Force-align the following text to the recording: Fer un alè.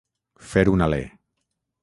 Fer 0.53 0.63
un 0.71 0.85
alè. 0.87 1.01